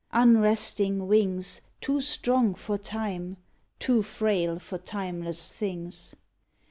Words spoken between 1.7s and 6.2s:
Too strong for Time, too frail for timeless things